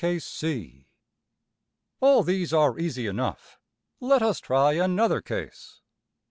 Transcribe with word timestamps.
\tb 0.03 0.85
All 1.99 2.23
these 2.23 2.51
are 2.51 2.79
easy 2.79 3.05
enough. 3.05 3.59
Let 3.99 4.23
us 4.23 4.39
try 4.39 4.73
another 4.73 5.21
case. 5.21 5.81